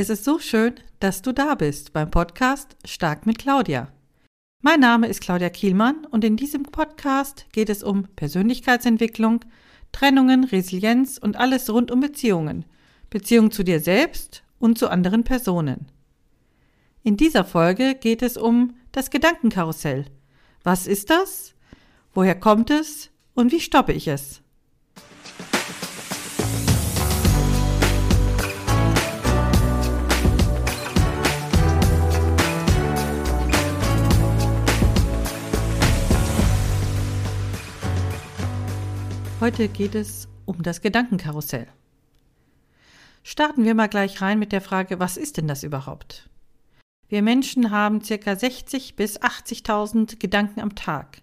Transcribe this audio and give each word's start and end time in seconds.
Es 0.00 0.08
ist 0.08 0.24
so 0.24 0.38
schön, 0.38 0.76
dass 0.98 1.20
du 1.20 1.34
da 1.34 1.54
bist 1.54 1.92
beim 1.92 2.10
Podcast 2.10 2.74
Stark 2.86 3.26
mit 3.26 3.38
Claudia. 3.38 3.92
Mein 4.62 4.80
Name 4.80 5.08
ist 5.08 5.20
Claudia 5.20 5.50
Kielmann 5.50 6.06
und 6.06 6.24
in 6.24 6.38
diesem 6.38 6.62
Podcast 6.62 7.44
geht 7.52 7.68
es 7.68 7.82
um 7.82 8.04
Persönlichkeitsentwicklung, 8.16 9.44
Trennungen, 9.92 10.44
Resilienz 10.44 11.18
und 11.18 11.36
alles 11.36 11.68
rund 11.68 11.90
um 11.90 12.00
Beziehungen, 12.00 12.64
Beziehung 13.10 13.50
zu 13.50 13.62
dir 13.62 13.78
selbst 13.78 14.42
und 14.58 14.78
zu 14.78 14.88
anderen 14.88 15.22
Personen. 15.22 15.92
In 17.02 17.18
dieser 17.18 17.44
Folge 17.44 17.94
geht 17.94 18.22
es 18.22 18.38
um 18.38 18.76
das 18.92 19.10
Gedankenkarussell. 19.10 20.06
Was 20.64 20.86
ist 20.86 21.10
das? 21.10 21.52
Woher 22.14 22.40
kommt 22.40 22.70
es? 22.70 23.10
Und 23.34 23.52
wie 23.52 23.60
stoppe 23.60 23.92
ich 23.92 24.08
es? 24.08 24.40
Heute 39.40 39.68
geht 39.68 39.94
es 39.94 40.28
um 40.44 40.62
das 40.62 40.82
Gedankenkarussell. 40.82 41.66
Starten 43.22 43.64
wir 43.64 43.74
mal 43.74 43.86
gleich 43.86 44.20
rein 44.20 44.38
mit 44.38 44.52
der 44.52 44.60
Frage, 44.60 45.00
was 45.00 45.16
ist 45.16 45.38
denn 45.38 45.48
das 45.48 45.62
überhaupt? 45.62 46.28
Wir 47.08 47.22
Menschen 47.22 47.70
haben 47.70 48.02
ca. 48.02 48.36
60 48.36 48.96
bis 48.96 49.18
80.000 49.18 50.18
Gedanken 50.18 50.60
am 50.60 50.74
Tag. 50.74 51.22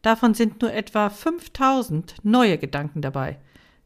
Davon 0.00 0.32
sind 0.32 0.62
nur 0.62 0.72
etwa 0.72 1.10
5000 1.10 2.24
neue 2.24 2.56
Gedanken 2.56 3.02
dabei. 3.02 3.38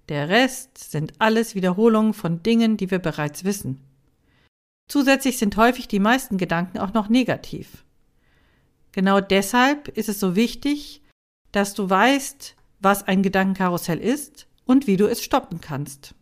Der 0.08 0.28
Rest 0.28 0.78
sind 0.78 1.14
alles 1.19 1.56
Wiederholungen 1.56 2.14
von 2.14 2.44
Dingen, 2.44 2.76
die 2.76 2.92
wir 2.92 3.00
bereits 3.00 3.42
wissen. 3.42 3.80
Zusätzlich 4.88 5.38
sind 5.38 5.56
häufig 5.56 5.88
die 5.88 5.98
meisten 5.98 6.38
Gedanken 6.38 6.78
auch 6.78 6.94
noch 6.94 7.08
negativ. 7.08 7.84
Genau 8.92 9.20
deshalb 9.20 9.88
ist 9.88 10.08
es 10.08 10.20
so 10.20 10.36
wichtig, 10.36 11.02
dass 11.50 11.74
du 11.74 11.91
weißt, 11.91 12.55
was 12.80 13.02
ein 13.06 13.22
Gedankenkarussell 13.22 13.98
ist 13.98 14.46
und 14.64 14.86
wie 14.86 14.96
du 14.96 15.06
es 15.06 15.22
stoppen 15.22 15.60
kannst. 15.60 16.14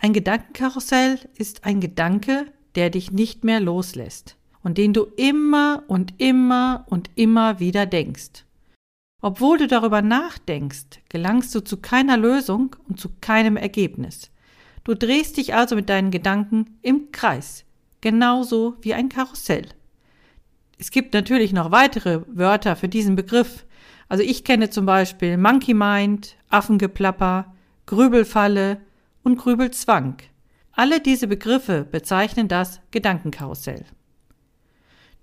Ein 0.00 0.12
Gedankenkarussell 0.12 1.18
ist 1.36 1.64
ein 1.64 1.80
Gedanke, 1.80 2.46
der 2.74 2.90
dich 2.90 3.10
nicht 3.10 3.44
mehr 3.44 3.60
loslässt 3.60 4.36
und 4.62 4.78
den 4.78 4.92
du 4.92 5.04
immer 5.16 5.84
und 5.88 6.14
immer 6.18 6.84
und 6.88 7.10
immer 7.14 7.60
wieder 7.60 7.86
denkst. 7.86 8.44
Obwohl 9.22 9.58
du 9.58 9.66
darüber 9.66 10.02
nachdenkst, 10.02 11.00
gelangst 11.08 11.54
du 11.54 11.60
zu 11.60 11.78
keiner 11.78 12.16
Lösung 12.16 12.76
und 12.88 13.00
zu 13.00 13.08
keinem 13.20 13.56
Ergebnis. 13.56 14.30
Du 14.84 14.94
drehst 14.94 15.36
dich 15.36 15.54
also 15.54 15.74
mit 15.74 15.88
deinen 15.88 16.10
Gedanken 16.10 16.78
im 16.82 17.10
Kreis, 17.10 17.64
genauso 18.00 18.76
wie 18.82 18.94
ein 18.94 19.08
Karussell. 19.08 19.66
Es 20.78 20.90
gibt 20.90 21.14
natürlich 21.14 21.52
noch 21.52 21.70
weitere 21.70 22.20
Wörter 22.28 22.76
für 22.76 22.88
diesen 22.88 23.16
Begriff, 23.16 23.65
also 24.08 24.22
ich 24.22 24.44
kenne 24.44 24.70
zum 24.70 24.86
Beispiel 24.86 25.36
Monkey 25.36 25.74
Mind, 25.74 26.36
Affengeplapper, 26.48 27.54
Grübelfalle 27.86 28.80
und 29.22 29.38
Grübelzwang. 29.38 30.18
Alle 30.72 31.00
diese 31.00 31.26
Begriffe 31.26 31.84
bezeichnen 31.84 32.48
das 32.48 32.80
Gedankenkarussell. 32.90 33.84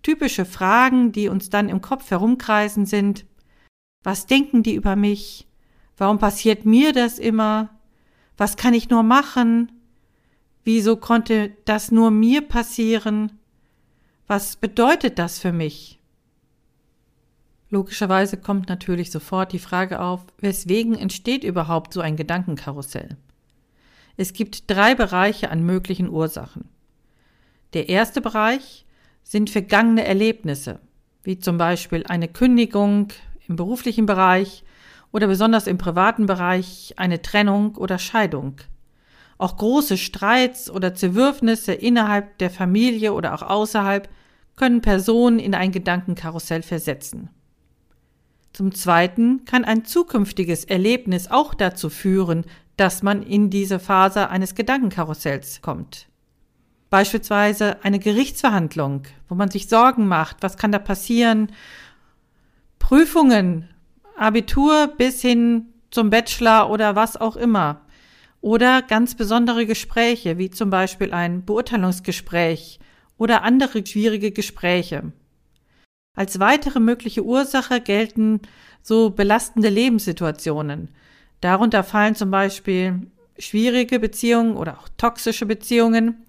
Typische 0.02 0.46
Fragen, 0.46 1.12
die 1.12 1.30
uns 1.30 1.50
dann 1.50 1.70
im 1.70 1.82
Kopf 1.82 2.12
herumkreisen, 2.12 2.86
sind 2.86 3.26
Was 4.04 4.26
denken 4.26 4.64
die 4.64 4.76
über 4.76 4.96
mich? 4.96 5.48
Warum 5.96 6.20
passiert 6.20 6.66
mir 6.66 6.92
das 6.92 7.20
immer? 7.20 7.70
Was 8.36 8.58
kann 8.58 8.74
ich 8.74 8.90
nur 8.90 9.04
machen? 9.04 9.72
Wieso 10.64 10.98
konnte 10.98 11.56
das 11.66 11.92
nur 11.92 12.12
mir 12.12 12.42
passieren? 12.42 13.40
Was 14.28 14.56
bedeutet 14.56 15.20
das 15.20 15.40
für 15.40 15.54
mich? 15.54 16.00
Logischerweise 17.74 18.38
kommt 18.38 18.70
natürlich 18.70 19.10
sofort 19.10 19.52
die 19.52 19.58
Frage 19.58 20.00
auf, 20.00 20.28
weswegen 20.38 20.96
entsteht 20.96 21.44
überhaupt 21.44 21.92
so 21.92 22.02
ein 22.02 22.16
Gedankenkarussell? 22.16 23.18
Es 24.16 24.34
gibt 24.34 24.70
drei 24.70 24.94
Bereiche 24.94 25.50
an 25.50 25.64
möglichen 25.64 26.08
Ursachen. 26.08 26.70
Der 27.74 27.90
erste 27.90 28.22
Bereich 28.22 28.86
sind 29.24 29.50
vergangene 29.50 30.06
Erlebnisse, 30.06 30.82
wie 31.24 31.40
zum 31.40 31.58
Beispiel 31.58 32.04
eine 32.08 32.28
Kündigung 32.28 33.08
im 33.48 33.56
beruflichen 33.56 34.06
Bereich 34.06 34.64
oder 35.12 35.26
besonders 35.26 35.66
im 35.66 35.80
privaten 35.80 36.28
Bereich 36.28 36.94
eine 36.98 37.24
Trennung 37.24 37.76
oder 37.78 37.98
Scheidung. 37.98 38.58
Auch 39.40 39.58
große 39.58 39.98
Streits 39.98 40.70
oder 40.70 40.94
Zerwürfnisse 40.94 41.74
innerhalb 41.74 42.38
der 42.38 42.52
Familie 42.52 43.14
oder 43.14 43.34
auch 43.34 43.42
außerhalb 43.42 44.08
können 44.58 44.82
Personen 44.82 45.40
in 45.40 45.56
ein 45.56 45.72
Gedankenkarussell 45.72 46.62
versetzen. 46.62 47.32
Zum 48.54 48.72
Zweiten 48.72 49.46
kann 49.46 49.66
ein 49.66 49.84
zukünftiges 49.84 50.64
Erlebnis 50.64 51.30
auch 51.30 51.56
dazu 51.56 51.90
führen, 51.90 52.46
dass 52.78 53.02
man 53.02 53.24
in 53.24 53.50
diese 53.50 53.80
Phase 53.80 54.30
eines 54.30 54.54
Gedankenkarussells 54.54 55.62
kommt. 55.62 56.08
Beispielsweise 56.92 57.84
eine 57.84 57.98
Gerichtsverhandlung, 57.98 59.04
wo 59.28 59.34
man 59.34 59.50
sich 59.50 59.68
Sorgen 59.68 60.08
macht, 60.08 60.38
was 60.42 60.58
kann 60.58 60.72
da 60.72 60.78
passieren, 60.78 61.52
Prüfungen, 62.78 63.70
Abitur 64.16 64.94
bis 64.98 65.22
hin 65.22 65.74
zum 65.90 66.12
Bachelor 66.12 66.70
oder 66.70 66.96
was 66.96 67.18
auch 67.18 67.36
immer. 67.36 67.82
Oder 68.42 68.84
ganz 68.84 69.16
besondere 69.16 69.66
Gespräche, 69.66 70.38
wie 70.38 70.52
zum 70.52 70.70
Beispiel 70.70 71.14
ein 71.14 71.44
Beurteilungsgespräch 71.46 72.80
oder 73.18 73.42
andere 73.42 73.84
schwierige 73.86 74.32
Gespräche. 74.32 75.12
Als 76.16 76.40
weitere 76.40 76.80
mögliche 76.80 77.24
Ursache 77.24 77.82
gelten 77.82 78.42
so 78.84 79.10
belastende 79.10 79.70
Lebenssituationen. 79.70 80.90
Darunter 81.42 81.84
fallen 81.84 82.16
zum 82.16 82.30
Beispiel 82.30 83.08
schwierige 83.40 84.00
Beziehungen 84.00 84.56
oder 84.56 84.78
auch 84.78 84.90
toxische 84.98 85.48
Beziehungen, 85.48 86.24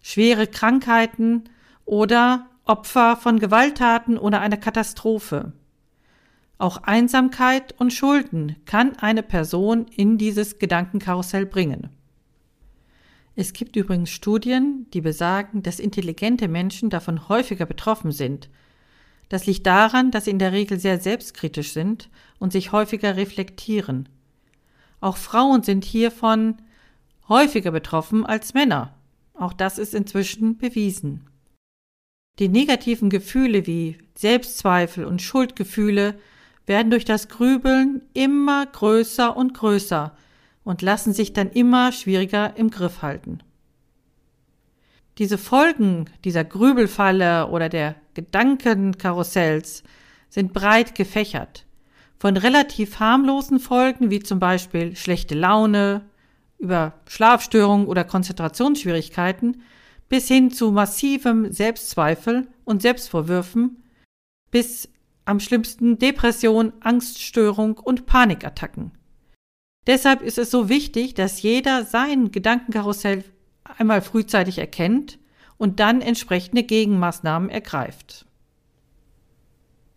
schwere 0.00 0.46
Krankheiten 0.46 1.44
oder 1.84 2.48
Opfer 2.64 3.16
von 3.16 3.38
Gewalttaten 3.38 4.16
oder 4.16 4.40
einer 4.40 4.56
Katastrophe. 4.56 5.52
Auch 6.58 6.78
Einsamkeit 6.78 7.78
und 7.78 7.92
Schulden 7.92 8.56
kann 8.64 8.96
eine 8.96 9.22
Person 9.22 9.86
in 9.94 10.16
dieses 10.16 10.58
Gedankenkarussell 10.58 11.44
bringen. 11.44 11.90
Es 13.34 13.52
gibt 13.52 13.76
übrigens 13.76 14.08
Studien, 14.10 14.86
die 14.94 15.02
besagen, 15.02 15.62
dass 15.62 15.78
intelligente 15.78 16.48
Menschen 16.48 16.88
davon 16.88 17.28
häufiger 17.28 17.66
betroffen 17.66 18.10
sind 18.10 18.48
das 19.28 19.46
liegt 19.46 19.66
daran, 19.66 20.10
dass 20.10 20.24
sie 20.24 20.30
in 20.30 20.38
der 20.38 20.52
Regel 20.52 20.78
sehr 20.78 21.00
selbstkritisch 21.00 21.72
sind 21.72 22.08
und 22.38 22.52
sich 22.52 22.72
häufiger 22.72 23.16
reflektieren. 23.16 24.08
Auch 25.00 25.16
Frauen 25.16 25.62
sind 25.62 25.84
hiervon 25.84 26.56
häufiger 27.28 27.70
betroffen 27.70 28.24
als 28.24 28.54
Männer. 28.54 28.94
Auch 29.34 29.52
das 29.52 29.78
ist 29.78 29.94
inzwischen 29.94 30.58
bewiesen. 30.58 31.26
Die 32.38 32.48
negativen 32.48 33.10
Gefühle 33.10 33.66
wie 33.66 33.98
Selbstzweifel 34.14 35.04
und 35.04 35.22
Schuldgefühle 35.22 36.18
werden 36.66 36.90
durch 36.90 37.04
das 37.04 37.28
Grübeln 37.28 38.02
immer 38.12 38.66
größer 38.66 39.36
und 39.36 39.54
größer 39.54 40.16
und 40.64 40.82
lassen 40.82 41.12
sich 41.12 41.32
dann 41.32 41.50
immer 41.50 41.92
schwieriger 41.92 42.56
im 42.56 42.70
Griff 42.70 43.02
halten. 43.02 43.40
Diese 45.18 45.38
Folgen 45.38 46.06
dieser 46.24 46.44
Grübelfalle 46.44 47.48
oder 47.48 47.68
der 47.68 47.94
Gedankenkarussells 48.14 49.82
sind 50.28 50.52
breit 50.52 50.94
gefächert. 50.94 51.64
Von 52.18 52.36
relativ 52.36 52.98
harmlosen 53.00 53.58
Folgen 53.58 54.10
wie 54.10 54.20
zum 54.20 54.38
Beispiel 54.38 54.94
schlechte 54.96 55.34
Laune, 55.34 56.04
über 56.58 56.94
Schlafstörungen 57.06 57.86
oder 57.86 58.04
Konzentrationsschwierigkeiten 58.04 59.62
bis 60.08 60.28
hin 60.28 60.50
zu 60.50 60.70
massivem 60.70 61.52
Selbstzweifel 61.52 62.48
und 62.64 62.82
Selbstvorwürfen 62.82 63.82
bis 64.50 64.88
am 65.24 65.40
schlimmsten 65.40 65.98
Depression, 65.98 66.72
Angststörung 66.80 67.78
und 67.78 68.06
Panikattacken. 68.06 68.92
Deshalb 69.86 70.22
ist 70.22 70.38
es 70.38 70.50
so 70.50 70.68
wichtig, 70.68 71.14
dass 71.14 71.42
jeder 71.42 71.84
sein 71.84 72.30
Gedankenkarussell 72.30 73.24
einmal 73.78 74.02
frühzeitig 74.02 74.58
erkennt 74.58 75.18
und 75.58 75.80
dann 75.80 76.00
entsprechende 76.00 76.62
Gegenmaßnahmen 76.62 77.50
ergreift. 77.50 78.26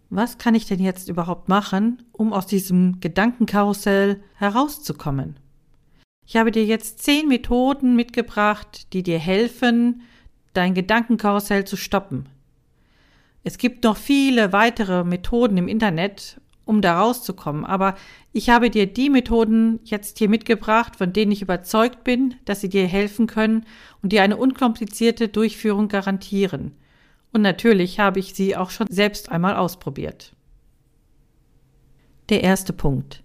Was 0.09 0.37
kann 0.37 0.55
ich 0.55 0.65
denn 0.65 0.79
jetzt 0.79 1.07
überhaupt 1.07 1.49
machen, 1.49 2.03
um 2.11 2.33
aus 2.33 2.47
diesem 2.47 2.99
Gedankenkarussell 2.99 4.23
herauszukommen? 4.35 5.39
Ich 6.25 6.35
habe 6.35 6.51
dir 6.51 6.65
jetzt 6.65 6.99
zehn 6.99 7.27
Methoden 7.27 7.95
mitgebracht, 7.95 8.93
die 8.93 9.03
dir 9.03 9.19
helfen, 9.19 10.01
dein 10.53 10.73
Gedankenkarussell 10.73 11.65
zu 11.65 11.75
stoppen. 11.75 12.27
Es 13.43 13.57
gibt 13.57 13.83
noch 13.83 13.97
viele 13.97 14.51
weitere 14.51 15.03
Methoden 15.03 15.57
im 15.57 15.67
Internet 15.67 16.41
um 16.69 16.81
da 16.81 17.01
rauszukommen. 17.01 17.65
Aber 17.65 17.95
ich 18.31 18.51
habe 18.51 18.69
dir 18.69 18.85
die 18.85 19.09
Methoden 19.09 19.79
jetzt 19.85 20.19
hier 20.19 20.29
mitgebracht, 20.29 20.95
von 20.95 21.11
denen 21.11 21.31
ich 21.31 21.41
überzeugt 21.41 22.03
bin, 22.03 22.35
dass 22.45 22.61
sie 22.61 22.69
dir 22.69 22.85
helfen 22.87 23.25
können 23.25 23.65
und 24.03 24.13
dir 24.13 24.21
eine 24.21 24.37
unkomplizierte 24.37 25.29
Durchführung 25.29 25.87
garantieren. 25.87 26.73
Und 27.33 27.41
natürlich 27.41 27.99
habe 27.99 28.19
ich 28.19 28.35
sie 28.35 28.55
auch 28.55 28.69
schon 28.69 28.85
selbst 28.89 29.31
einmal 29.31 29.55
ausprobiert. 29.55 30.33
Der 32.29 32.43
erste 32.43 32.71
Punkt. 32.71 33.23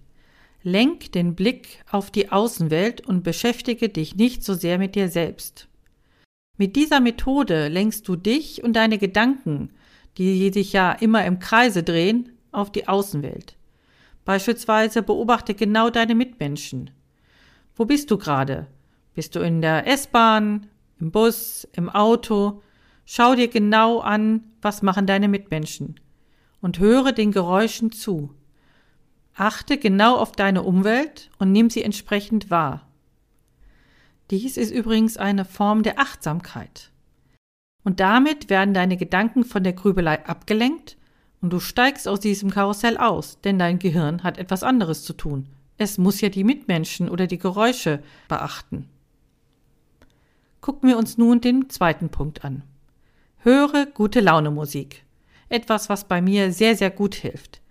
Lenk 0.63 1.11
den 1.11 1.35
Blick 1.35 1.83
auf 1.91 2.09
die 2.09 2.31
Außenwelt 2.31 3.01
und 3.01 3.23
beschäftige 3.23 3.89
dich 3.89 4.15
nicht 4.15 4.43
so 4.43 4.55
sehr 4.55 4.79
mit 4.79 4.95
dir 4.95 5.07
selbst. 5.07 5.67
Mit 6.57 6.75
dieser 6.75 6.99
Methode 6.99 7.67
lenkst 7.67 8.07
du 8.07 8.15
dich 8.15 8.63
und 8.63 8.73
deine 8.73 8.97
Gedanken, 8.97 9.69
die 10.17 10.51
sich 10.51 10.73
ja 10.73 10.93
immer 10.93 11.23
im 11.25 11.37
Kreise 11.37 11.83
drehen, 11.83 12.34
auf 12.55 12.71
die 12.71 12.87
Außenwelt. 12.87 13.57
Beispielsweise 14.25 15.03
beobachte 15.03 15.53
genau 15.53 15.89
deine 15.89 16.15
Mitmenschen. 16.15 16.89
Wo 17.75 17.85
bist 17.85 18.09
du 18.09 18.17
gerade? 18.17 18.67
Bist 19.13 19.35
du 19.35 19.39
in 19.39 19.61
der 19.61 19.87
S-Bahn, 19.87 20.67
im 20.99 21.11
Bus, 21.11 21.67
im 21.73 21.89
Auto? 21.89 22.61
Schau 23.05 23.35
dir 23.35 23.47
genau 23.47 23.99
an, 23.99 24.43
was 24.61 24.81
machen 24.81 25.05
deine 25.05 25.27
Mitmenschen 25.27 25.99
und 26.61 26.79
höre 26.79 27.11
den 27.11 27.31
Geräuschen 27.31 27.91
zu. 27.91 28.33
Achte 29.35 29.77
genau 29.77 30.15
auf 30.17 30.31
deine 30.31 30.63
Umwelt 30.63 31.29
und 31.37 31.51
nimm 31.51 31.69
sie 31.69 31.83
entsprechend 31.83 32.49
wahr. 32.49 32.87
Dies 34.31 34.57
ist 34.57 34.71
übrigens 34.71 35.17
eine 35.17 35.45
Form 35.45 35.83
der 35.83 35.99
Achtsamkeit. 35.99 36.91
Und 37.83 37.99
damit 37.99 38.49
werden 38.49 38.73
deine 38.73 38.97
Gedanken 38.97 39.43
von 39.43 39.63
der 39.63 39.73
Grübelei 39.73 40.25
abgelenkt 40.25 40.97
und 41.45 41.51
du 41.51 41.59
steigst 41.59 42.07
aus 42.07 42.21
diesem 42.21 42.49
Karussell 42.49 42.97
aus, 42.97 43.39
denn 43.39 43.59
dein 43.59 43.77
Gehirn 43.77 44.23
hat 44.23 44.39
etwas 44.39 44.63
anderes 44.63 45.03
zu 45.03 45.13
tun. 45.13 45.45
Es 45.77 45.99
muss 45.99 46.19
ja 46.19 46.29
die 46.29 46.43
Mitmenschen 46.43 47.07
oder 47.07 47.27
die 47.27 47.37
Geräusche 47.37 48.01
beachten. 48.27 48.89
Gucken 50.59 50.89
wir 50.89 50.97
uns 50.97 51.19
nun 51.19 51.41
den 51.41 51.69
zweiten 51.69 52.09
Punkt 52.09 52.43
an. 52.43 52.63
Höre 53.37 53.85
gute 53.85 54.21
Laune 54.21 54.49
Musik. 54.49 55.05
Etwas, 55.47 55.87
was 55.87 56.07
bei 56.07 56.19
mir 56.19 56.51
sehr, 56.51 56.75
sehr 56.75 56.89
gut 56.89 57.13
hilft. 57.13 57.61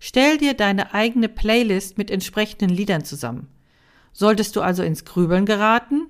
Stell 0.00 0.36
dir 0.36 0.54
deine 0.54 0.92
eigene 0.92 1.28
Playlist 1.28 1.98
mit 1.98 2.10
entsprechenden 2.10 2.70
Liedern 2.70 3.04
zusammen. 3.04 3.46
Solltest 4.12 4.56
du 4.56 4.60
also 4.60 4.82
ins 4.82 5.04
Grübeln 5.04 5.46
geraten, 5.46 6.08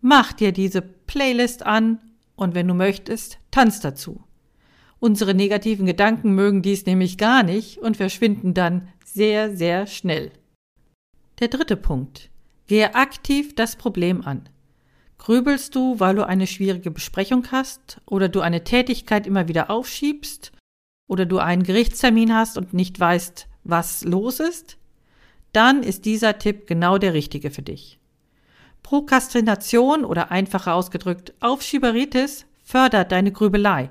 mach 0.00 0.32
dir 0.32 0.52
diese 0.52 0.80
Playlist 0.80 1.66
an 1.66 1.98
und 2.36 2.54
wenn 2.54 2.68
du 2.68 2.74
möchtest, 2.74 3.38
tanz 3.50 3.80
dazu. 3.80 4.22
Unsere 5.02 5.34
negativen 5.34 5.84
Gedanken 5.84 6.36
mögen 6.36 6.62
dies 6.62 6.86
nämlich 6.86 7.18
gar 7.18 7.42
nicht 7.42 7.78
und 7.78 7.96
verschwinden 7.96 8.54
dann 8.54 8.86
sehr, 9.04 9.56
sehr 9.56 9.88
schnell. 9.88 10.30
Der 11.40 11.48
dritte 11.48 11.74
Punkt. 11.76 12.30
Gehe 12.68 12.94
aktiv 12.94 13.52
das 13.56 13.74
Problem 13.74 14.24
an. 14.24 14.48
Grübelst 15.18 15.74
du, 15.74 15.98
weil 15.98 16.14
du 16.14 16.24
eine 16.24 16.46
schwierige 16.46 16.92
Besprechung 16.92 17.50
hast 17.50 18.00
oder 18.06 18.28
du 18.28 18.42
eine 18.42 18.62
Tätigkeit 18.62 19.26
immer 19.26 19.48
wieder 19.48 19.70
aufschiebst 19.70 20.52
oder 21.08 21.26
du 21.26 21.38
einen 21.38 21.64
Gerichtstermin 21.64 22.32
hast 22.32 22.56
und 22.56 22.72
nicht 22.72 23.00
weißt, 23.00 23.48
was 23.64 24.04
los 24.04 24.38
ist, 24.38 24.78
dann 25.52 25.82
ist 25.82 26.04
dieser 26.04 26.38
Tipp 26.38 26.68
genau 26.68 26.98
der 26.98 27.12
richtige 27.12 27.50
für 27.50 27.62
dich. 27.62 27.98
Prokrastination 28.84 30.04
oder 30.04 30.30
einfacher 30.30 30.74
ausgedrückt 30.74 31.34
Aufschieberitis 31.40 32.46
fördert 32.62 33.10
deine 33.10 33.32
Grübelei. 33.32 33.90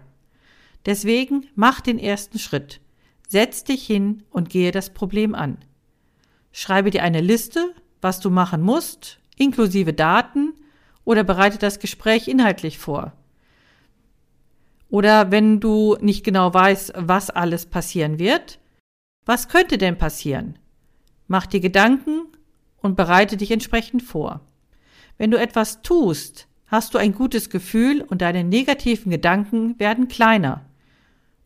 Deswegen 0.85 1.47
mach 1.55 1.81
den 1.81 1.99
ersten 1.99 2.39
Schritt. 2.39 2.81
Setz 3.27 3.63
dich 3.63 3.85
hin 3.85 4.23
und 4.29 4.49
gehe 4.49 4.71
das 4.71 4.89
Problem 4.89 5.35
an. 5.35 5.57
Schreibe 6.51 6.89
dir 6.89 7.03
eine 7.03 7.21
Liste, 7.21 7.73
was 8.01 8.19
du 8.19 8.29
machen 8.29 8.61
musst, 8.61 9.19
inklusive 9.37 9.93
Daten, 9.93 10.53
oder 11.03 11.23
bereite 11.23 11.57
das 11.57 11.79
Gespräch 11.79 12.27
inhaltlich 12.27 12.77
vor. 12.77 13.13
Oder 14.89 15.31
wenn 15.31 15.59
du 15.59 15.97
nicht 16.01 16.23
genau 16.23 16.53
weißt, 16.53 16.93
was 16.95 17.29
alles 17.29 17.65
passieren 17.65 18.19
wird, 18.19 18.59
was 19.25 19.47
könnte 19.47 19.77
denn 19.77 19.97
passieren? 19.97 20.59
Mach 21.27 21.45
dir 21.45 21.61
Gedanken 21.61 22.27
und 22.81 22.97
bereite 22.97 23.37
dich 23.37 23.51
entsprechend 23.51 24.03
vor. 24.03 24.41
Wenn 25.17 25.31
du 25.31 25.39
etwas 25.39 25.81
tust, 25.81 26.47
hast 26.67 26.93
du 26.93 26.97
ein 26.97 27.13
gutes 27.13 27.49
Gefühl 27.49 28.01
und 28.01 28.21
deine 28.21 28.43
negativen 28.43 29.11
Gedanken 29.11 29.79
werden 29.79 30.07
kleiner 30.07 30.65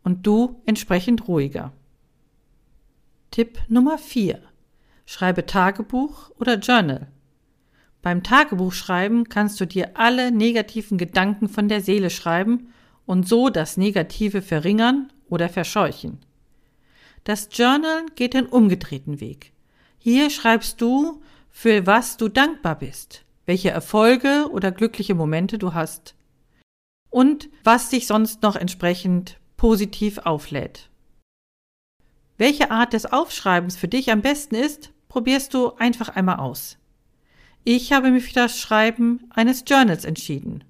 und 0.06 0.25
du 0.25 0.62
entsprechend 0.66 1.28
ruhiger. 1.28 1.74
Tipp 3.31 3.60
Nummer 3.68 3.98
4. 3.98 4.40
Schreibe 5.06 5.46
Tagebuch 5.46 6.31
oder 6.40 6.60
Journal. 6.60 7.07
Beim 8.02 8.22
Tagebuchschreiben 8.22 9.28
kannst 9.30 9.60
du 9.60 9.66
dir 9.66 9.98
alle 9.98 10.31
negativen 10.31 11.00
Gedanken 11.00 11.50
von 11.50 11.68
der 11.68 11.81
Seele 11.81 12.12
schreiben 12.12 12.72
und 13.07 13.28
so 13.28 13.50
das 13.50 13.78
Negative 13.78 14.44
verringern 14.44 15.12
oder 15.28 15.50
verscheuchen. 15.50 16.19
Das 17.24 17.50
Journal 17.52 18.06
geht 18.16 18.36
den 18.36 18.46
umgedrehten 18.46 19.19
Weg. 19.19 19.54
Hier 19.98 20.30
schreibst 20.30 20.80
du, 20.81 21.24
für 21.50 21.88
was 21.88 22.18
du 22.18 22.30
dankbar 22.30 22.78
bist, 22.78 23.25
welche 23.48 23.72
Erfolge 23.72 24.50
oder 24.52 24.72
glückliche 24.72 25.16
Momente 25.16 25.57
du 25.57 25.74
hast 25.74 26.13
und 27.10 27.50
was 27.63 27.90
dich 27.90 28.06
sonst 28.06 28.44
noch 28.44 28.56
entsprechend 28.56 29.40
positiv 29.57 30.19
auflädt. 30.19 30.90
Welche 32.38 32.72
Art 32.72 32.94
des 32.94 33.06
Aufschreibens 33.06 33.78
für 33.78 33.88
dich 33.88 34.12
am 34.12 34.22
besten 34.22 34.56
ist, 34.56 34.92
probierst 35.07 35.54
du 35.54 35.74
einfach 35.75 36.10
einmal 36.10 36.38
aus. 36.38 36.78
Ich 37.63 37.94
habe 37.94 38.12
mich 38.12 38.25
für 38.25 38.34
das 38.34 38.60
Schreiben 38.60 39.22
eines 39.30 39.63
Journals 39.66 40.06
entschieden. 40.06 40.63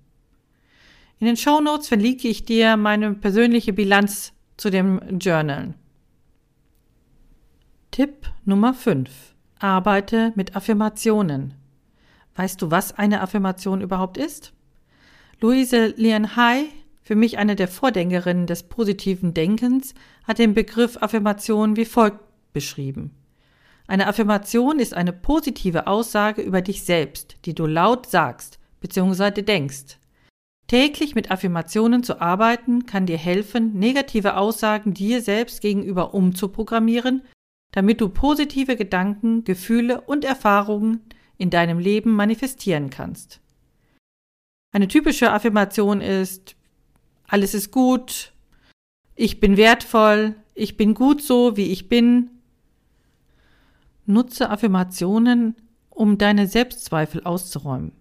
In 1.19 1.27
den 1.27 1.37
Show 1.37 1.59
Notes 1.61 1.87
verlinke 1.87 2.27
ich 2.27 2.45
dir 2.45 2.77
meine 2.77 3.13
persönliche 3.13 3.73
Bilanz 3.73 4.33
zu 4.57 4.69
dem 4.69 5.01
Journal. 5.19 5.73
Tipp 7.91 8.29
Nummer 8.43 8.73
5. 8.73 9.09
Arbeite 9.59 10.33
mit 10.35 10.55
Affirmationen. 10.55 11.53
Weißt 12.35 12.61
du, 12.61 12.69
was 12.69 12.97
eine 12.97 13.21
Affirmation 13.21 13.81
überhaupt 13.81 14.17
ist? 14.17 14.53
Louise 15.41 15.93
Lian 15.97 16.35
Hai, 16.35 16.65
für 17.05 17.15
mich 17.15 17.37
eine 17.37 17.55
der 17.55 17.67
Vordenkerinnen 17.67 18.47
des 18.47 18.63
positiven 18.63 19.35
Denkens, 19.35 19.93
hat 20.23 20.39
den 20.39 20.55
Begriff 20.55 20.97
Affirmation 20.97 21.77
wie 21.77 21.85
folgt 21.85 22.19
beschrieben. 22.51 23.11
Eine 23.85 24.07
Affirmation 24.07 24.79
ist 24.79 24.95
eine 24.95 25.13
positive 25.13 25.85
Aussage 25.85 26.41
über 26.41 26.63
dich 26.63 26.83
selbst, 26.83 27.37
die 27.45 27.53
du 27.53 27.67
laut 27.67 28.07
sagst 28.07 28.57
bzw. 28.81 29.43
denkst. 29.43 29.99
Täglich 30.67 31.13
mit 31.13 31.29
Affirmationen 31.29 32.01
zu 32.01 32.19
arbeiten 32.19 32.87
kann 32.87 33.05
dir 33.05 33.19
helfen, 33.19 33.77
negative 33.77 34.35
Aussagen 34.35 34.95
dir 34.95 35.21
selbst 35.21 35.61
gegenüber 35.61 36.15
umzuprogrammieren, 36.15 37.21
damit 37.71 38.01
du 38.01 38.09
positive 38.09 38.75
Gedanken, 38.75 39.43
Gefühle 39.43 40.01
und 40.01 40.25
Erfahrungen 40.25 41.01
in 41.37 41.51
deinem 41.51 41.77
Leben 41.77 42.13
manifestieren 42.13 42.89
kannst. 42.89 43.41
Eine 44.73 44.87
typische 44.87 45.31
Affirmation 45.31 46.01
ist 46.01 46.55
alles 47.27 47.53
ist 47.53 47.71
gut, 47.71 48.31
ich 49.15 49.39
bin 49.39 49.57
wertvoll, 49.57 50.35
ich 50.53 50.77
bin 50.77 50.93
gut 50.93 51.21
so, 51.21 51.57
wie 51.57 51.71
ich 51.71 51.89
bin. 51.89 52.29
Nutze 54.05 54.49
Affirmationen, 54.49 55.55
um 55.89 56.17
deine 56.17 56.47
Selbstzweifel 56.47 57.23
auszuräumen. 57.23 57.93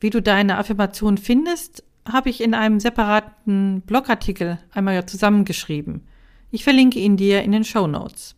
Wie 0.00 0.10
du 0.10 0.20
deine 0.20 0.58
Affirmation 0.58 1.18
findest, 1.18 1.84
habe 2.10 2.30
ich 2.30 2.40
in 2.40 2.54
einem 2.54 2.80
separaten 2.80 3.82
Blogartikel 3.82 4.58
einmal 4.72 5.06
zusammengeschrieben. 5.06 6.02
Ich 6.50 6.64
verlinke 6.64 6.98
ihn 6.98 7.16
dir 7.16 7.42
in 7.42 7.52
den 7.52 7.64
Show 7.64 7.86
Notes. 7.86 8.34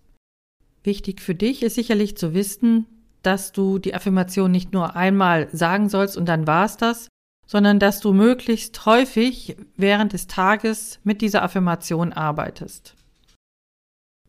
Wichtig 0.83 1.23
für 1.23 1.35
dich 1.35 1.63
ist 1.63 1.77
sicherlich 1.77 2.17
zu 2.17 2.35
wissen, 2.35 2.87
dass 3.23 3.53
du 3.53 3.79
die 3.79 3.95
Affirmation 3.95 4.51
nicht 4.51 4.73
nur 4.73 4.97
einmal 4.97 5.49
sagen 5.51 5.89
sollst 5.89 6.17
und 6.17 6.27
dann 6.27 6.47
war 6.47 6.67
es 6.67 6.77
das, 6.77 7.09
sondern 7.55 7.79
dass 7.79 8.01
du 8.01 8.13
möglichst 8.13 8.85
häufig 8.85 9.57
während 9.77 10.13
des 10.13 10.27
Tages 10.27 10.99
mit 11.05 11.23
dieser 11.23 11.45
Affirmation 11.45 12.13
arbeitest. 12.13 12.97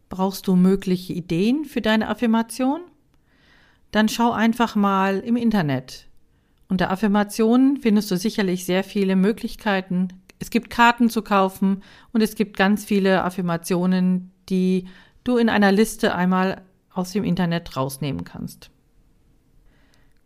Brauchst 0.09 0.45
du 0.45 0.55
mögliche 0.55 1.11
Ideen 1.11 1.65
für 1.65 1.81
deine 1.81 2.07
Affirmation? 2.07 2.81
Dann 3.89 4.09
schau 4.09 4.31
einfach 4.31 4.75
mal 4.75 5.21
im 5.21 5.37
Internet. 5.37 6.07
Unter 6.69 6.91
Affirmationen 6.91 7.77
findest 7.77 8.11
du 8.11 8.17
sicherlich 8.17 8.63
sehr 8.63 8.83
viele 8.83 9.15
Möglichkeiten. 9.15 10.09
Es 10.37 10.51
gibt 10.51 10.69
Karten 10.69 11.09
zu 11.09 11.23
kaufen 11.23 11.81
und 12.13 12.21
es 12.21 12.35
gibt 12.35 12.55
ganz 12.57 12.85
viele 12.85 13.23
Affirmationen, 13.23 14.29
die 14.49 14.87
du 15.23 15.37
in 15.37 15.49
einer 15.49 15.71
Liste 15.71 16.13
einmal 16.13 16.61
aus 16.93 17.13
dem 17.13 17.23
Internet 17.23 17.75
rausnehmen 17.75 18.23
kannst. 18.23 18.69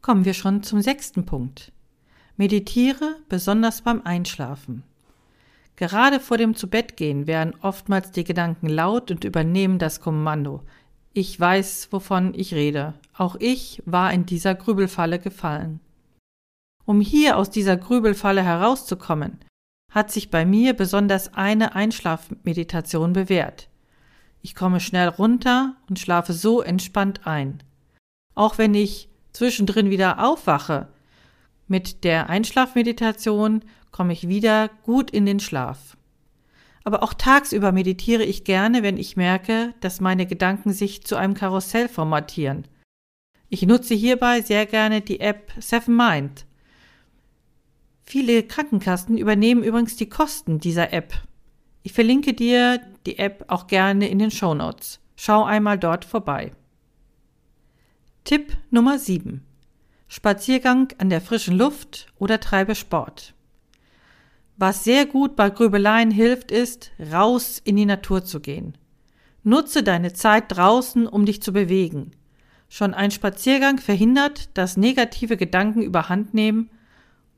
Kommen 0.02 0.26
wir 0.26 0.34
schon 0.34 0.64
zum 0.64 0.82
sechsten 0.82 1.26
Punkt. 1.26 1.72
Meditiere 2.40 3.18
besonders 3.28 3.82
beim 3.82 4.02
Einschlafen. 4.06 4.84
Gerade 5.76 6.22
vor 6.22 6.38
dem 6.38 6.56
Zubettgehen 6.56 7.28
werden 7.28 7.54
oftmals 7.62 8.12
die 8.12 8.24
Gedanken 8.24 8.70
laut 8.70 9.12
und 9.12 9.26
übernehmen 9.26 9.78
das 9.78 10.00
Kommando. 10.00 10.64
Ich 11.12 11.38
weiß, 11.38 11.90
wovon 11.92 12.34
ich 12.34 12.54
rede. 12.54 12.94
Auch 13.14 13.36
ich 13.42 13.84
war 13.86 14.14
in 14.14 14.26
dieser 14.26 14.56
Grübelfalle 14.56 15.20
gefallen. 15.20 15.82
Um 16.86 17.02
hier 17.02 17.36
aus 17.36 17.50
dieser 17.50 17.76
Grübelfalle 17.76 18.42
herauszukommen, 18.42 19.40
hat 19.92 20.10
sich 20.10 20.32
bei 20.32 20.46
mir 20.46 20.74
besonders 20.74 21.34
eine 21.34 21.76
Einschlafmeditation 21.76 23.12
bewährt. 23.12 23.68
Ich 24.42 24.56
komme 24.56 24.80
schnell 24.80 25.10
runter 25.10 25.76
und 25.90 26.00
schlafe 26.00 26.32
so 26.32 26.62
entspannt 26.62 27.28
ein. 27.28 27.62
Auch 28.34 28.58
wenn 28.58 28.76
ich 28.76 29.10
zwischendrin 29.34 29.90
wieder 29.90 30.26
aufwache, 30.26 30.88
mit 31.70 32.04
der 32.04 32.30
Einschlafmeditation 32.30 33.64
komme 33.92 34.14
ich 34.14 34.28
wieder 34.28 34.70
gut 34.84 35.12
in 35.12 35.26
den 35.26 35.40
Schlaf. 35.40 35.98
Aber 36.84 37.04
auch 37.04 37.14
tagsüber 37.14 37.72
meditiere 37.72 38.24
ich 38.24 38.44
gerne, 38.44 38.84
wenn 38.84 38.98
ich 38.98 39.18
merke, 39.18 39.74
dass 39.80 40.02
meine 40.02 40.26
Gedanken 40.26 40.74
sich 40.74 41.04
zu 41.04 41.16
einem 41.16 41.34
Karussell 41.34 41.88
formatieren. 41.88 42.68
Ich 43.50 43.64
nutze 43.64 43.94
hierbei 43.94 44.42
sehr 44.42 44.66
gerne 44.66 45.02
die 45.02 45.20
App 45.20 45.52
Seven 45.60 45.96
Mind. 45.96 46.46
Viele 48.04 48.44
Krankenkassen 48.44 49.18
übernehmen 49.18 49.64
übrigens 49.64 49.96
die 49.96 50.10
Kosten 50.10 50.60
dieser 50.60 50.94
App. 50.94 51.14
Ich 51.84 51.94
verlinke 51.94 52.34
dir 52.34 52.82
die 53.06 53.20
App 53.20 53.46
auch 53.48 53.68
gerne 53.68 54.08
in 54.08 54.20
den 54.20 54.32
Show 54.32 54.54
Notes. 54.54 55.00
Schau 55.16 55.44
einmal 55.44 55.78
dort 55.78 56.06
vorbei. 56.06 56.52
Tipp 58.24 58.56
Nummer 58.70 59.00
7. 59.00 59.44
Spaziergang 60.12 60.92
an 60.98 61.12
der 61.12 61.22
frischen 61.22 61.56
Luft 61.56 62.08
oder 62.18 62.40
treibe 62.40 62.74
Sport. 62.74 63.36
Was 64.58 64.84
sehr 64.84 65.06
gut 65.06 65.36
bei 65.36 65.52
Grübeleien 65.52 66.10
hilft, 66.10 66.52
ist, 66.52 66.92
raus 67.14 67.62
in 67.64 67.76
die 67.76 67.86
Natur 67.86 68.26
zu 68.26 68.40
gehen. 68.40 68.76
Nutze 69.44 69.84
deine 69.84 70.12
Zeit 70.12 70.46
draußen, 70.48 71.08
um 71.08 71.28
dich 71.28 71.44
zu 71.44 71.54
bewegen. 71.54 72.12
Schon 72.70 72.96
ein 72.96 73.12
Spaziergang 73.12 73.78
verhindert, 73.78 74.50
dass 74.58 74.78
negative 74.78 75.38
Gedanken 75.38 75.84
überhand 75.84 76.34
nehmen 76.34 76.72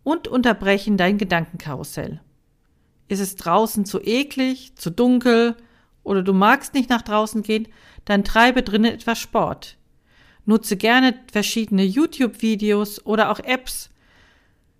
und 0.03 0.29
unterbrechen 0.29 0.95
dein 0.95 1.17
Gedankenkarussell. 1.17 2.21
Ist 3.09 3.19
es 3.19 3.35
draußen 3.35 3.83
zu 3.83 3.99
eklig, 3.99 4.77
zu 4.77 4.91
dunkel 4.91 5.57
oder 6.03 6.23
du 6.23 6.31
magst 6.33 6.73
nicht 6.73 6.89
nach 6.89 7.01
draußen 7.01 7.43
gehen, 7.43 7.67
dann 8.05 8.23
treibe 8.23 8.63
drinnen 8.63 8.93
etwas 8.93 9.19
Sport. 9.19 9.77
Nutze 10.45 10.77
gerne 10.77 11.15
verschiedene 11.31 11.83
YouTube-Videos 11.83 13.05
oder 13.05 13.31
auch 13.31 13.39
Apps. 13.39 13.89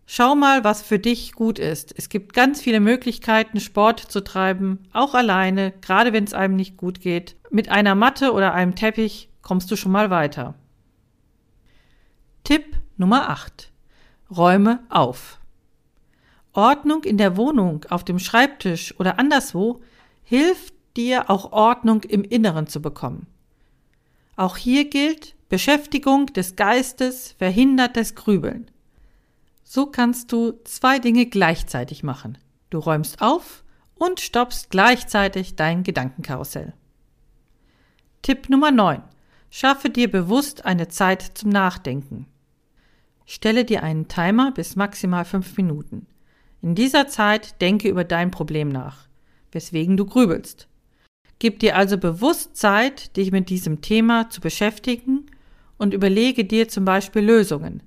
Schau 0.06 0.36
mal, 0.36 0.64
was 0.64 0.82
für 0.82 1.00
dich 1.00 1.34
gut 1.34 1.60
ist. 1.60 1.94
Es 1.98 2.10
gibt 2.10 2.34
ganz 2.34 2.62
viele 2.62 2.80
Möglichkeiten, 2.80 3.60
Sport 3.60 4.00
zu 4.00 4.22
treiben, 4.24 4.80
auch 4.92 5.14
alleine, 5.14 5.72
gerade 5.82 6.12
wenn 6.12 6.26
es 6.26 6.34
einem 6.34 6.56
nicht 6.56 6.76
gut 6.76 7.00
geht. 7.00 7.38
Mit 7.50 7.70
einer 7.70 7.96
Matte 7.96 8.34
oder 8.34 8.54
einem 8.54 8.76
Teppich 8.76 9.30
kommst 9.42 9.72
du 9.72 9.76
schon 9.76 9.92
mal 9.92 10.10
weiter. 10.10 10.56
Tipp 12.44 12.76
Nummer 12.98 13.30
8. 13.30 13.72
Räume 14.36 14.80
auf. 14.90 15.40
Ordnung 16.54 17.04
in 17.04 17.18
der 17.18 17.38
Wohnung, 17.38 17.86
auf 17.90 18.04
dem 18.04 18.20
Schreibtisch 18.20 18.94
oder 19.00 19.20
anderswo 19.20 19.82
hilft 20.24 20.74
dir 20.98 21.30
auch 21.30 21.52
Ordnung 21.52 22.04
im 22.04 22.24
Inneren 22.24 22.68
zu 22.68 22.82
bekommen. 22.82 23.28
Auch 24.36 24.58
hier 24.58 24.90
gilt, 24.90 25.36
Beschäftigung 25.52 26.28
des 26.28 26.56
Geistes 26.56 27.34
verhindert 27.34 27.98
das 27.98 28.16
Grübeln. 28.16 28.72
So 29.66 29.86
kannst 29.86 30.32
du 30.32 30.54
zwei 30.64 30.98
Dinge 30.98 31.26
gleichzeitig 31.26 32.04
machen. 32.04 32.38
Du 32.70 32.80
räumst 32.80 33.22
auf 33.22 33.66
und 33.96 34.22
stoppst 34.22 34.70
gleichzeitig 34.70 35.58
dein 35.58 35.84
Gedankenkarussell. 35.84 36.72
Tipp 38.22 38.48
Nummer 38.48 38.72
9. 38.72 39.04
Schaffe 39.50 39.90
dir 39.90 40.10
bewusst 40.10 40.64
eine 40.64 40.88
Zeit 40.88 41.22
zum 41.22 41.50
Nachdenken. 41.50 42.28
Stelle 43.26 43.66
dir 43.66 43.84
einen 43.84 44.08
Timer 44.08 44.54
bis 44.54 44.78
maximal 44.78 45.26
fünf 45.26 45.58
Minuten. 45.58 46.08
In 46.62 46.76
dieser 46.76 47.10
Zeit 47.10 47.60
denke 47.60 47.90
über 47.90 48.06
dein 48.06 48.32
Problem 48.32 48.70
nach, 48.70 49.10
weswegen 49.52 49.98
du 49.98 50.06
grübelst. 50.06 50.70
Gib 51.40 51.60
dir 51.60 51.76
also 51.76 51.98
bewusst 51.98 52.56
Zeit, 52.56 53.18
dich 53.18 53.34
mit 53.34 53.50
diesem 53.50 53.82
Thema 53.82 54.30
zu 54.30 54.40
beschäftigen 54.40 55.26
und 55.82 55.96
überlege 55.96 56.46
dir 56.46 56.68
zum 56.68 56.86
Beispiel 56.86 57.24
Lösungen. 57.24 57.82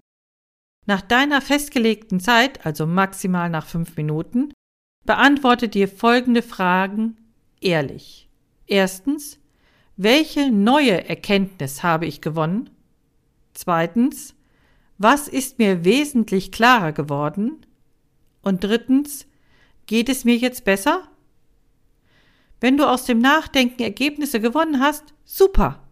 Nach 0.84 1.00
deiner 1.00 1.40
festgelegten 1.40 2.18
Zeit, 2.18 2.66
also 2.66 2.88
maximal 2.88 3.48
nach 3.48 3.66
fünf 3.66 3.96
Minuten, 3.96 4.52
beantworte 5.06 5.68
dir 5.68 5.86
folgende 5.86 6.42
Fragen 6.42 7.16
ehrlich. 7.60 8.28
Erstens, 8.66 9.38
welche 9.96 10.50
neue 10.50 11.08
Erkenntnis 11.08 11.84
habe 11.84 12.06
ich 12.06 12.20
gewonnen? 12.20 12.68
Zweitens, 13.52 14.34
was 14.98 15.28
ist 15.28 15.60
mir 15.60 15.84
wesentlich 15.84 16.50
klarer 16.50 16.90
geworden? 16.90 17.64
Und 18.42 18.64
drittens, 18.64 19.28
geht 19.86 20.08
es 20.08 20.24
mir 20.24 20.36
jetzt 20.36 20.64
besser? 20.64 21.06
Wenn 22.60 22.76
du 22.76 22.88
aus 22.88 23.04
dem 23.04 23.20
Nachdenken 23.20 23.82
Ergebnisse 23.82 24.40
gewonnen 24.40 24.80
hast, 24.80 25.14
super. 25.24 25.86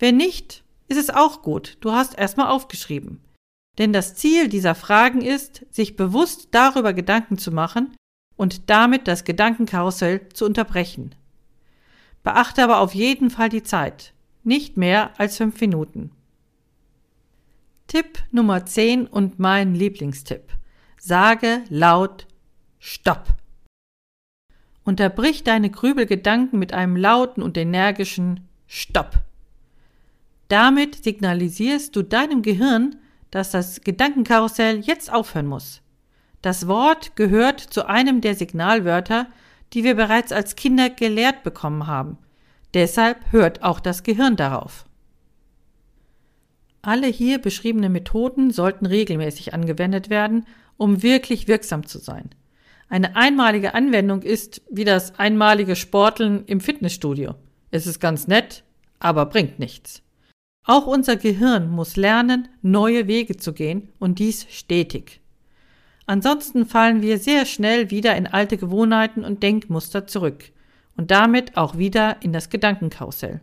Wenn 0.00 0.16
nicht, 0.16 0.64
ist 0.88 0.98
es 0.98 1.10
auch 1.10 1.42
gut. 1.42 1.76
Du 1.80 1.92
hast 1.92 2.18
erstmal 2.18 2.48
aufgeschrieben. 2.48 3.20
Denn 3.78 3.92
das 3.92 4.14
Ziel 4.14 4.48
dieser 4.48 4.74
Fragen 4.74 5.22
ist, 5.22 5.64
sich 5.70 5.96
bewusst 5.96 6.48
darüber 6.50 6.92
Gedanken 6.92 7.38
zu 7.38 7.52
machen 7.52 7.94
und 8.36 8.70
damit 8.70 9.06
das 9.06 9.24
Gedankenkarussell 9.24 10.28
zu 10.30 10.44
unterbrechen. 10.44 11.14
Beachte 12.24 12.64
aber 12.64 12.80
auf 12.80 12.94
jeden 12.94 13.30
Fall 13.30 13.48
die 13.48 13.62
Zeit. 13.62 14.12
Nicht 14.42 14.76
mehr 14.76 15.18
als 15.18 15.36
fünf 15.36 15.60
Minuten. 15.60 16.10
Tipp 17.86 18.22
Nummer 18.32 18.66
10 18.66 19.06
und 19.06 19.38
mein 19.38 19.74
Lieblingstipp. 19.74 20.42
Sage 20.98 21.62
laut 21.68 22.26
Stopp. 22.78 23.34
Unterbrich 24.84 25.44
deine 25.44 25.70
Grübelgedanken 25.70 26.58
mit 26.58 26.72
einem 26.72 26.96
lauten 26.96 27.42
und 27.42 27.56
energischen 27.56 28.48
Stopp. 28.66 29.20
Damit 30.48 31.04
signalisierst 31.04 31.94
du 31.94 32.02
deinem 32.02 32.42
Gehirn, 32.42 32.96
dass 33.30 33.50
das 33.50 33.82
Gedankenkarussell 33.82 34.80
jetzt 34.80 35.12
aufhören 35.12 35.46
muss. 35.46 35.82
Das 36.40 36.66
Wort 36.66 37.16
gehört 37.16 37.60
zu 37.60 37.86
einem 37.86 38.20
der 38.20 38.34
Signalwörter, 38.34 39.26
die 39.72 39.84
wir 39.84 39.94
bereits 39.94 40.32
als 40.32 40.56
Kinder 40.56 40.88
gelehrt 40.88 41.42
bekommen 41.42 41.86
haben. 41.86 42.18
Deshalb 42.74 43.32
hört 43.32 43.62
auch 43.62 43.80
das 43.80 44.02
Gehirn 44.02 44.36
darauf. 44.36 44.86
Alle 46.80 47.08
hier 47.08 47.38
beschriebenen 47.38 47.92
Methoden 47.92 48.50
sollten 48.50 48.86
regelmäßig 48.86 49.52
angewendet 49.52 50.10
werden, 50.10 50.46
um 50.76 51.02
wirklich 51.02 51.48
wirksam 51.48 51.86
zu 51.86 51.98
sein. 51.98 52.30
Eine 52.88 53.16
einmalige 53.16 53.74
Anwendung 53.74 54.22
ist 54.22 54.62
wie 54.70 54.84
das 54.84 55.18
einmalige 55.18 55.76
Sporteln 55.76 56.44
im 56.46 56.60
Fitnessstudio. 56.60 57.34
Es 57.70 57.86
ist 57.86 58.00
ganz 58.00 58.28
nett, 58.28 58.62
aber 58.98 59.26
bringt 59.26 59.58
nichts. 59.58 60.02
Auch 60.68 60.86
unser 60.86 61.16
Gehirn 61.16 61.70
muss 61.70 61.96
lernen, 61.96 62.46
neue 62.60 63.06
Wege 63.06 63.38
zu 63.38 63.54
gehen 63.54 63.88
und 63.98 64.18
dies 64.18 64.46
stetig. 64.50 65.22
Ansonsten 66.04 66.66
fallen 66.66 67.00
wir 67.00 67.16
sehr 67.16 67.46
schnell 67.46 67.90
wieder 67.90 68.14
in 68.16 68.26
alte 68.26 68.58
Gewohnheiten 68.58 69.24
und 69.24 69.42
Denkmuster 69.42 70.06
zurück 70.06 70.44
und 70.94 71.10
damit 71.10 71.56
auch 71.56 71.78
wieder 71.78 72.18
in 72.20 72.34
das 72.34 72.50
Gedankenkarussell. 72.50 73.40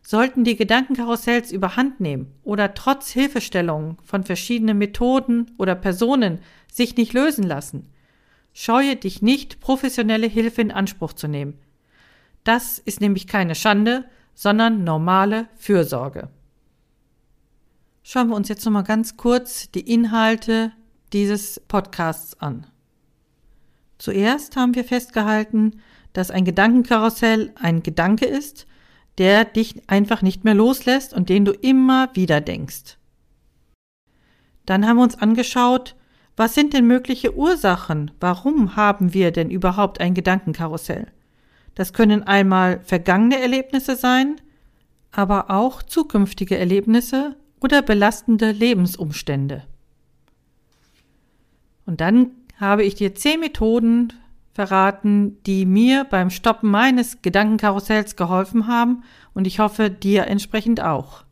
Sollten 0.00 0.44
die 0.44 0.54
Gedankenkarussells 0.54 1.50
überhand 1.50 1.98
nehmen 1.98 2.32
oder 2.44 2.74
trotz 2.74 3.10
Hilfestellungen 3.10 3.96
von 4.04 4.22
verschiedenen 4.22 4.78
Methoden 4.78 5.50
oder 5.58 5.74
Personen 5.74 6.38
sich 6.72 6.96
nicht 6.96 7.14
lösen 7.14 7.42
lassen, 7.42 7.90
scheue 8.52 8.94
dich 8.94 9.22
nicht, 9.22 9.58
professionelle 9.58 10.28
Hilfe 10.28 10.60
in 10.60 10.70
Anspruch 10.70 11.14
zu 11.14 11.26
nehmen. 11.26 11.58
Das 12.44 12.78
ist 12.78 13.00
nämlich 13.00 13.26
keine 13.26 13.56
Schande, 13.56 14.04
sondern 14.36 14.84
normale 14.84 15.48
Fürsorge. 15.56 16.28
Schauen 18.04 18.28
wir 18.28 18.36
uns 18.36 18.48
jetzt 18.48 18.64
nochmal 18.64 18.84
ganz 18.84 19.16
kurz 19.16 19.68
die 19.72 19.92
Inhalte 19.92 20.70
dieses 21.12 21.58
Podcasts 21.66 22.40
an. 22.40 22.66
Zuerst 23.98 24.54
haben 24.56 24.76
wir 24.76 24.84
festgehalten, 24.84 25.80
dass 26.12 26.30
ein 26.30 26.44
Gedankenkarussell 26.44 27.52
ein 27.56 27.82
Gedanke 27.82 28.26
ist, 28.26 28.66
der 29.18 29.46
dich 29.46 29.88
einfach 29.88 30.20
nicht 30.22 30.44
mehr 30.44 30.54
loslässt 30.54 31.14
und 31.14 31.30
den 31.30 31.44
du 31.46 31.52
immer 31.52 32.14
wieder 32.14 32.40
denkst. 32.40 32.98
Dann 34.66 34.86
haben 34.86 34.98
wir 34.98 35.02
uns 35.02 35.18
angeschaut, 35.18 35.96
was 36.36 36.54
sind 36.54 36.74
denn 36.74 36.86
mögliche 36.86 37.34
Ursachen? 37.34 38.10
Warum 38.20 38.76
haben 38.76 39.14
wir 39.14 39.30
denn 39.30 39.48
überhaupt 39.48 40.00
ein 40.00 40.12
Gedankenkarussell? 40.12 41.10
Das 41.76 41.92
können 41.92 42.24
einmal 42.24 42.80
vergangene 42.80 43.38
Erlebnisse 43.38 43.94
sein, 43.94 44.40
aber 45.12 45.50
auch 45.50 45.82
zukünftige 45.82 46.58
Erlebnisse 46.58 47.36
oder 47.60 47.82
belastende 47.82 48.50
Lebensumstände. 48.50 49.62
Und 51.84 52.00
dann 52.00 52.30
habe 52.58 52.82
ich 52.82 52.94
dir 52.94 53.14
zehn 53.14 53.40
Methoden 53.40 54.12
verraten, 54.54 55.42
die 55.44 55.66
mir 55.66 56.04
beim 56.04 56.30
Stoppen 56.30 56.70
meines 56.70 57.20
Gedankenkarussells 57.20 58.16
geholfen 58.16 58.66
haben 58.66 59.04
und 59.34 59.46
ich 59.46 59.58
hoffe 59.58 59.90
dir 59.90 60.26
entsprechend 60.26 60.80
auch. 60.80 61.24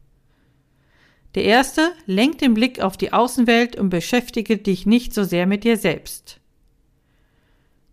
Der 1.34 1.44
erste, 1.44 1.90
lenk 2.04 2.38
den 2.38 2.52
Blick 2.52 2.80
auf 2.80 2.98
die 2.98 3.14
Außenwelt 3.14 3.76
und 3.76 3.88
beschäftige 3.88 4.58
dich 4.58 4.84
nicht 4.84 5.14
so 5.14 5.24
sehr 5.24 5.46
mit 5.46 5.64
dir 5.64 5.78
selbst. 5.78 6.38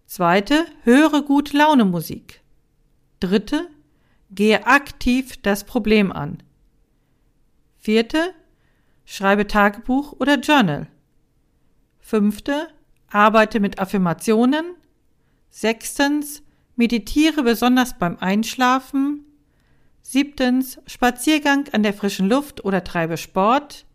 Zweite, 0.05 0.65
höre 0.83 1.21
gute 1.21 1.57
Laune 1.57 1.85
Musik. 1.85 2.40
Dritte, 3.21 3.69
gehe 4.31 4.67
aktiv 4.67 5.41
das 5.41 5.63
Problem 5.63 6.11
an. 6.11 6.43
Vierte, 7.77 8.33
schreibe 9.05 9.47
Tagebuch 9.47 10.13
oder 10.19 10.39
Journal. 10.39 10.87
Fünfte, 11.99 12.67
arbeite 13.09 13.59
mit 13.59 13.79
Affirmationen. 13.79 14.75
Sechstens, 15.49 16.43
meditiere 16.75 17.43
besonders 17.43 17.97
beim 17.97 18.17
Einschlafen. 18.17 19.25
Siebtens, 20.01 20.79
Spaziergang 20.87 21.69
an 21.73 21.83
der 21.83 21.93
frischen 21.93 22.27
Luft 22.27 22.65
oder 22.65 22.83
treibe 22.83 23.17
Sport. 23.17 23.85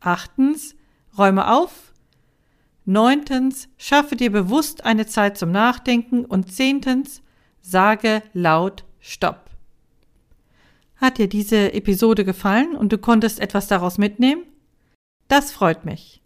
Achtens, 0.00 0.76
räume 1.16 1.50
auf. 1.50 1.92
Neuntens, 2.84 3.68
schaffe 3.78 4.16
dir 4.16 4.30
bewusst 4.30 4.84
eine 4.84 5.06
Zeit 5.06 5.38
zum 5.38 5.50
Nachdenken. 5.50 6.24
Und 6.24 6.52
zehntens, 6.52 7.22
sage 7.66 8.22
laut 8.32 8.84
Stopp. 9.00 9.50
Hat 10.96 11.18
dir 11.18 11.28
diese 11.28 11.72
Episode 11.74 12.24
gefallen 12.24 12.76
und 12.76 12.92
du 12.92 12.98
konntest 12.98 13.40
etwas 13.40 13.66
daraus 13.66 13.98
mitnehmen? 13.98 14.44
Das 15.26 15.50
freut 15.50 15.84
mich. 15.84 16.22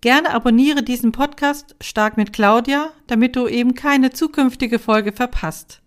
Gerne 0.00 0.32
abonniere 0.32 0.84
diesen 0.84 1.10
Podcast 1.10 1.74
Stark 1.80 2.16
mit 2.16 2.32
Claudia, 2.32 2.92
damit 3.08 3.34
du 3.34 3.48
eben 3.48 3.74
keine 3.74 4.10
zukünftige 4.10 4.78
Folge 4.78 5.10
verpasst. 5.10 5.82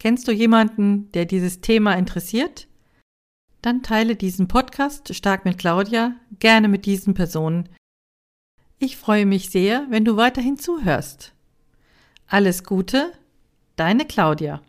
Kennst 0.00 0.26
du 0.26 0.32
jemanden, 0.32 1.12
der 1.12 1.24
dieses 1.24 1.60
Thema 1.60 1.94
interessiert? 1.94 2.66
Dann 3.62 3.82
teile 3.84 4.16
diesen 4.16 4.48
Podcast 4.48 5.14
Stark 5.14 5.44
mit 5.44 5.58
Claudia 5.58 6.16
gerne 6.40 6.66
mit 6.66 6.86
diesen 6.86 7.14
Personen. 7.14 7.68
Ich 8.78 8.96
freue 8.96 9.26
mich 9.26 9.50
sehr, 9.50 9.86
wenn 9.90 10.04
du 10.04 10.16
weiterhin 10.16 10.58
zuhörst. 10.58 11.34
Alles 12.26 12.64
Gute, 12.64 13.12
deine 13.80 14.04
Claudia. 14.04 14.60